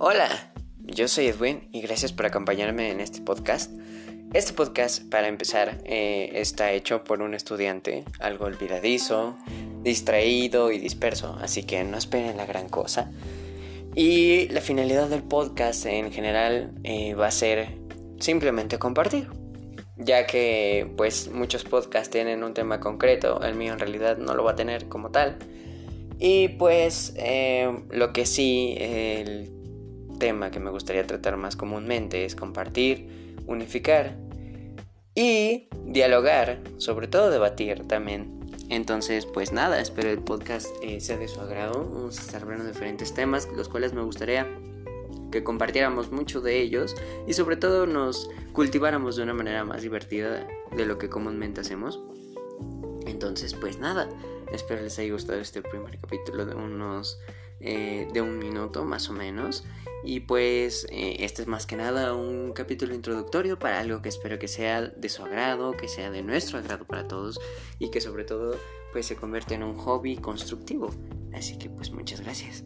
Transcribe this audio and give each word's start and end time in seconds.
Hola, 0.00 0.28
yo 0.78 1.08
soy 1.08 1.26
Edwin 1.26 1.68
y 1.72 1.80
gracias 1.80 2.12
por 2.12 2.24
acompañarme 2.24 2.92
en 2.92 3.00
este 3.00 3.20
podcast. 3.20 3.72
Este 4.32 4.52
podcast, 4.52 5.02
para 5.10 5.26
empezar, 5.26 5.82
eh, 5.86 6.30
está 6.34 6.70
hecho 6.70 7.02
por 7.02 7.20
un 7.20 7.34
estudiante 7.34 8.04
algo 8.20 8.44
olvidadizo, 8.44 9.34
distraído 9.82 10.70
y 10.70 10.78
disperso, 10.78 11.36
así 11.40 11.64
que 11.64 11.82
no 11.82 11.98
esperen 11.98 12.36
la 12.36 12.46
gran 12.46 12.68
cosa. 12.68 13.10
Y 13.96 14.46
la 14.50 14.60
finalidad 14.60 15.08
del 15.08 15.24
podcast 15.24 15.84
en 15.86 16.12
general 16.12 16.70
eh, 16.84 17.14
va 17.14 17.26
a 17.26 17.32
ser 17.32 17.66
simplemente 18.20 18.78
compartir, 18.78 19.26
ya 19.96 20.28
que 20.28 20.92
pues 20.96 21.28
muchos 21.28 21.64
podcasts 21.64 22.10
tienen 22.10 22.44
un 22.44 22.54
tema 22.54 22.78
concreto, 22.78 23.42
el 23.42 23.56
mío 23.56 23.72
en 23.72 23.80
realidad 23.80 24.16
no 24.16 24.36
lo 24.36 24.44
va 24.44 24.52
a 24.52 24.56
tener 24.56 24.86
como 24.86 25.10
tal. 25.10 25.38
Y 26.20 26.50
pues 26.50 27.14
eh, 27.16 27.68
lo 27.90 28.12
que 28.12 28.26
sí, 28.26 28.76
el 28.78 29.57
tema 30.18 30.50
que 30.50 30.60
me 30.60 30.70
gustaría 30.70 31.06
tratar 31.06 31.36
más 31.36 31.56
comúnmente 31.56 32.24
es 32.24 32.34
compartir, 32.34 33.36
unificar 33.46 34.16
y 35.14 35.68
dialogar, 35.84 36.60
sobre 36.78 37.08
todo 37.08 37.30
debatir 37.30 37.86
también. 37.88 38.38
Entonces, 38.68 39.24
pues 39.24 39.52
nada, 39.52 39.80
espero 39.80 40.10
el 40.10 40.18
podcast 40.18 40.68
eh, 40.82 41.00
sea 41.00 41.16
de 41.16 41.26
su 41.28 41.40
agrado. 41.40 41.88
Vamos 41.90 42.18
a 42.18 42.22
estar 42.22 42.42
hablando 42.42 42.64
de 42.64 42.72
diferentes 42.72 43.14
temas, 43.14 43.48
los 43.56 43.68
cuales 43.68 43.94
me 43.94 44.02
gustaría 44.02 44.46
que 45.32 45.42
compartiéramos 45.42 46.10
mucho 46.10 46.40
de 46.40 46.60
ellos 46.60 46.94
y 47.26 47.32
sobre 47.32 47.56
todo 47.56 47.86
nos 47.86 48.30
cultiváramos 48.52 49.16
de 49.16 49.22
una 49.22 49.34
manera 49.34 49.64
más 49.64 49.82
divertida 49.82 50.46
de 50.76 50.86
lo 50.86 50.98
que 50.98 51.08
comúnmente 51.08 51.62
hacemos. 51.62 52.00
Entonces, 53.06 53.54
pues 53.54 53.78
nada, 53.78 54.08
espero 54.52 54.82
les 54.82 54.98
haya 54.98 55.12
gustado 55.12 55.40
este 55.40 55.62
primer 55.62 55.98
capítulo 55.98 56.44
de 56.44 56.54
unos 56.54 57.18
eh, 57.60 58.06
de 58.12 58.20
un 58.20 58.38
minuto 58.38 58.84
más 58.84 59.08
o 59.10 59.12
menos. 59.12 59.64
Y 60.04 60.20
pues 60.20 60.86
eh, 60.90 61.16
este 61.20 61.42
es 61.42 61.48
más 61.48 61.66
que 61.66 61.76
nada 61.76 62.14
un 62.14 62.52
capítulo 62.52 62.94
introductorio 62.94 63.58
para 63.58 63.80
algo 63.80 64.00
que 64.00 64.08
espero 64.08 64.38
que 64.38 64.48
sea 64.48 64.82
de 64.82 65.08
su 65.08 65.24
agrado, 65.24 65.72
que 65.72 65.88
sea 65.88 66.10
de 66.10 66.22
nuestro 66.22 66.58
agrado 66.58 66.84
para 66.84 67.08
todos 67.08 67.40
y 67.78 67.90
que 67.90 68.00
sobre 68.00 68.24
todo 68.24 68.56
pues 68.92 69.06
se 69.06 69.16
convierta 69.16 69.54
en 69.54 69.62
un 69.62 69.76
hobby 69.76 70.16
constructivo. 70.16 70.90
Así 71.32 71.58
que 71.58 71.68
pues 71.68 71.90
muchas 71.90 72.20
gracias. 72.20 72.64